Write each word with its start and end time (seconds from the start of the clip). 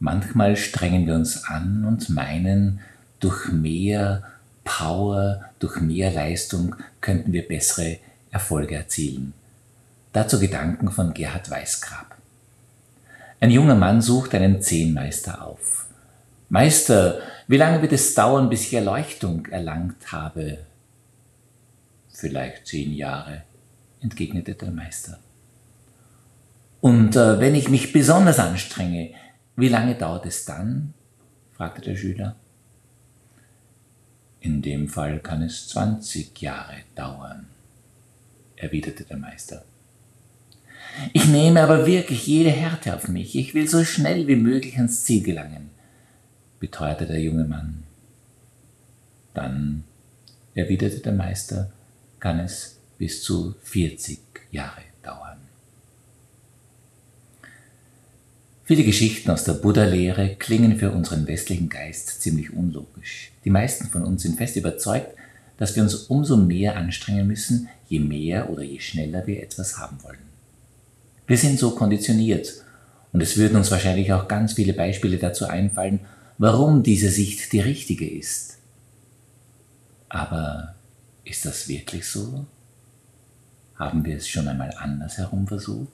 Manchmal 0.00 0.56
strengen 0.56 1.06
wir 1.06 1.14
uns 1.14 1.44
an 1.44 1.84
und 1.84 2.08
meinen, 2.08 2.80
durch 3.20 3.50
mehr 3.50 4.22
Power, 4.64 5.44
durch 5.58 5.80
mehr 5.80 6.12
Leistung 6.12 6.76
könnten 7.00 7.32
wir 7.32 7.46
bessere 7.46 7.98
Erfolge 8.30 8.76
erzielen. 8.76 9.32
Dazu 10.12 10.38
Gedanken 10.38 10.90
von 10.90 11.14
Gerhard 11.14 11.50
Weißgrab. 11.50 12.16
Ein 13.40 13.50
junger 13.50 13.74
Mann 13.74 14.00
sucht 14.00 14.34
einen 14.34 14.62
Zehnmeister 14.62 15.42
auf. 15.46 15.86
Meister, 16.48 17.20
wie 17.46 17.56
lange 17.56 17.82
wird 17.82 17.92
es 17.92 18.14
dauern, 18.14 18.48
bis 18.48 18.66
ich 18.66 18.74
Erleuchtung 18.74 19.46
erlangt 19.46 20.12
habe? 20.12 20.58
Vielleicht 22.10 22.66
zehn 22.66 22.92
Jahre, 22.94 23.42
entgegnete 24.00 24.54
der 24.54 24.70
Meister. 24.70 25.18
Und 26.80 27.16
äh, 27.16 27.38
wenn 27.40 27.54
ich 27.54 27.68
mich 27.68 27.92
besonders 27.92 28.38
anstrenge, 28.38 29.10
wie 29.58 29.68
lange 29.68 29.96
dauert 29.96 30.24
es 30.24 30.44
dann? 30.44 30.94
fragte 31.52 31.82
der 31.82 31.96
Schüler. 31.96 32.36
In 34.40 34.62
dem 34.62 34.88
Fall 34.88 35.18
kann 35.18 35.42
es 35.42 35.66
zwanzig 35.66 36.40
Jahre 36.40 36.76
dauern, 36.94 37.48
erwiderte 38.54 39.02
der 39.02 39.16
Meister. 39.16 39.64
Ich 41.12 41.26
nehme 41.26 41.60
aber 41.60 41.86
wirklich 41.86 42.26
jede 42.28 42.50
Härte 42.50 42.94
auf 42.94 43.08
mich. 43.08 43.34
Ich 43.34 43.52
will 43.54 43.68
so 43.68 43.84
schnell 43.84 44.28
wie 44.28 44.36
möglich 44.36 44.76
ans 44.76 45.04
Ziel 45.04 45.24
gelangen, 45.24 45.70
beteuerte 46.60 47.06
der 47.06 47.20
junge 47.20 47.44
Mann. 47.44 47.82
Dann, 49.34 49.82
erwiderte 50.54 51.00
der 51.00 51.12
Meister, 51.12 51.72
kann 52.20 52.38
es 52.38 52.78
bis 52.96 53.24
zu 53.24 53.56
40 53.62 54.20
Jahre 54.52 54.82
dauern. 55.02 55.47
Viele 58.68 58.84
Geschichten 58.84 59.30
aus 59.30 59.44
der 59.44 59.54
Buddha-Lehre 59.54 60.34
klingen 60.34 60.76
für 60.76 60.90
unseren 60.90 61.26
westlichen 61.26 61.70
Geist 61.70 62.20
ziemlich 62.20 62.52
unlogisch. 62.52 63.32
Die 63.46 63.48
meisten 63.48 63.86
von 63.88 64.04
uns 64.04 64.24
sind 64.24 64.36
fest 64.36 64.56
überzeugt, 64.56 65.16
dass 65.56 65.74
wir 65.74 65.82
uns 65.82 65.94
umso 65.94 66.36
mehr 66.36 66.76
anstrengen 66.76 67.26
müssen, 67.26 67.70
je 67.88 67.98
mehr 67.98 68.50
oder 68.50 68.62
je 68.62 68.78
schneller 68.78 69.26
wir 69.26 69.42
etwas 69.42 69.78
haben 69.78 69.96
wollen. 70.02 70.18
Wir 71.26 71.38
sind 71.38 71.58
so 71.58 71.70
konditioniert 71.70 72.62
und 73.14 73.22
es 73.22 73.38
würden 73.38 73.56
uns 73.56 73.70
wahrscheinlich 73.70 74.12
auch 74.12 74.28
ganz 74.28 74.52
viele 74.52 74.74
Beispiele 74.74 75.16
dazu 75.16 75.46
einfallen, 75.46 76.00
warum 76.36 76.82
diese 76.82 77.08
Sicht 77.08 77.50
die 77.54 77.60
richtige 77.60 78.06
ist. 78.06 78.58
Aber 80.10 80.74
ist 81.24 81.46
das 81.46 81.68
wirklich 81.68 82.04
so? 82.04 82.44
Haben 83.76 84.04
wir 84.04 84.18
es 84.18 84.28
schon 84.28 84.46
einmal 84.46 84.74
andersherum 84.76 85.46
versucht? 85.46 85.88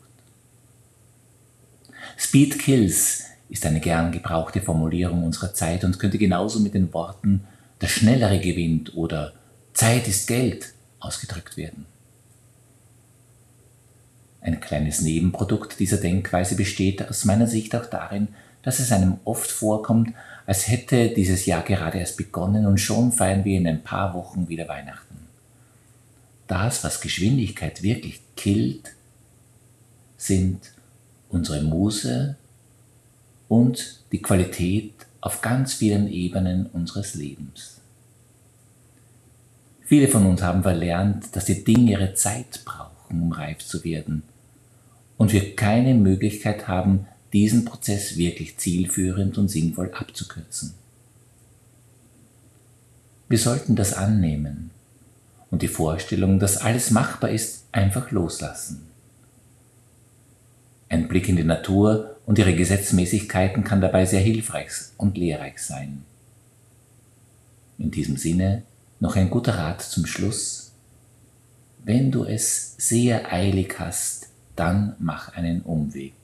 Speed 2.17 2.59
kills 2.59 3.25
ist 3.49 3.67
eine 3.67 3.81
gern 3.81 4.13
gebrauchte 4.13 4.61
Formulierung 4.61 5.25
unserer 5.25 5.55
Zeit 5.55 5.85
und 5.85 5.99
könnte 5.99 6.19
genauso 6.19 6.61
mit 6.61 6.75
den 6.75 6.93
Worten 6.93 7.45
der 7.81 7.89
Schnellere 7.89 8.41
gewinnt 8.41 8.95
oder 8.95 9.33
Zeit 9.73 10.09
ist 10.09 10.27
Geld 10.27 10.73
ausgedrückt 11.01 11.57
werden. 11.57 11.87
Ein 14.41 14.61
kleines 14.61 15.01
Nebenprodukt 15.01 15.79
dieser 15.81 15.97
Denkweise 15.97 16.55
besteht 16.55 17.09
aus 17.09 17.25
meiner 17.25 17.47
Sicht 17.47 17.75
auch 17.75 17.87
darin, 17.87 18.29
dass 18.63 18.79
es 18.79 18.93
einem 18.93 19.19
oft 19.25 19.51
vorkommt, 19.51 20.13
als 20.47 20.69
hätte 20.69 21.09
dieses 21.09 21.47
Jahr 21.47 21.63
gerade 21.63 21.99
erst 21.99 22.17
begonnen 22.17 22.67
und 22.67 22.79
schon 22.79 23.13
feiern 23.13 23.45
wir 23.45 23.57
in 23.57 23.67
ein 23.67 23.83
paar 23.83 24.15
Wochen 24.15 24.49
wieder 24.49 24.69
Weihnachten. 24.69 25.17
Das, 26.47 26.85
was 26.85 27.01
Geschwindigkeit 27.01 27.83
wirklich 27.83 28.21
killt, 28.37 28.93
sind 30.19 30.74
unsere 31.35 31.63
Muse 31.63 32.37
und 33.49 34.05
die 34.13 34.23
Qualität 34.23 34.95
auf 35.21 35.41
ganz 35.41 35.75
vielen 35.75 36.09
Ebenen 36.09 36.67
unseres 36.67 37.15
Lebens. 37.15 37.81
Viele 39.83 40.09
von 40.09 40.25
uns 40.27 40.43
haben 40.43 40.63
verlernt, 40.63 41.37
dass 41.37 41.45
die 41.45 41.63
Dinge 41.63 41.93
ihre 41.93 42.15
Zeit 42.15 42.65
brauchen, 42.65 43.21
um 43.23 43.33
reif 43.33 43.59
zu 43.59 43.85
werden 43.85 44.23
und 45.17 45.33
wir 45.33 45.57
keine 45.57 45.95
Möglichkeit 45.95 46.69
haben, 46.69 47.07
diesen 47.33 47.65
Prozess 47.65 48.17
wirklich 48.17 48.57
zielführend 48.57 49.37
und 49.39 49.49
sinnvoll 49.49 49.93
abzukürzen. 49.93 50.75
Wir 53.29 53.39
sollten 53.39 53.75
das 53.77 53.93
annehmen 53.93 54.71
und 55.51 55.63
die 55.63 55.69
Vorstellung, 55.69 56.39
dass 56.39 56.59
alles 56.59 56.91
machbar 56.91 57.31
ist, 57.31 57.65
einfach 57.73 58.11
loslassen. 58.11 58.94
Ein 60.95 61.09
Blick 61.09 61.29
in 61.29 61.35
die 61.35 61.43
Natur 61.43 62.19
und 62.25 62.39
ihre 62.39 62.55
Gesetzmäßigkeiten 62.55 63.65
kann 63.65 63.81
dabei 63.81 64.07
sehr 64.07 64.21
hilfreich 64.21 64.71
und 64.97 65.19
lehrreich 65.19 65.59
sein. 65.59 66.05
In 67.79 67.91
diesem 67.91 68.17
Sinne 68.17 68.63
noch 69.01 69.17
ein 69.17 69.29
guter 69.29 69.59
Rat 69.59 69.83
zum 69.83 70.07
Schluss. 70.07 70.71
Wenn 71.85 72.13
du 72.13 72.23
es 72.23 72.77
sehr 72.79 73.33
eilig 73.33 73.75
hast, 73.81 74.29
dann 74.55 74.95
mach 75.01 75.35
einen 75.35 75.63
Umweg. 75.63 76.15